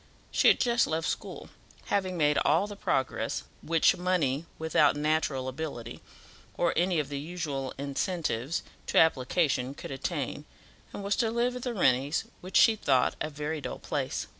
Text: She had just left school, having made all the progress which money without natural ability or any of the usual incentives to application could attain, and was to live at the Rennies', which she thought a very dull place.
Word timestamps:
She 0.31 0.47
had 0.47 0.59
just 0.59 0.87
left 0.87 1.07
school, 1.07 1.51
having 1.85 2.17
made 2.17 2.39
all 2.39 2.65
the 2.65 2.75
progress 2.75 3.43
which 3.61 3.95
money 3.95 4.47
without 4.57 4.95
natural 4.95 5.47
ability 5.47 6.01
or 6.57 6.73
any 6.75 6.97
of 6.99 7.09
the 7.09 7.19
usual 7.19 7.71
incentives 7.77 8.63
to 8.87 8.97
application 8.97 9.75
could 9.75 9.91
attain, 9.91 10.45
and 10.91 11.03
was 11.03 11.15
to 11.17 11.29
live 11.29 11.55
at 11.55 11.61
the 11.61 11.75
Rennies', 11.75 12.23
which 12.41 12.57
she 12.57 12.75
thought 12.75 13.15
a 13.21 13.29
very 13.29 13.61
dull 13.61 13.77
place. 13.77 14.25